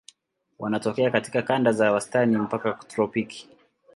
Wanatokea 0.59 1.11
katika 1.11 1.41
kanda 1.41 1.71
za 1.71 1.91
wastani 1.91 2.37
mpaka 2.37 2.73
tropiki. 2.73 3.49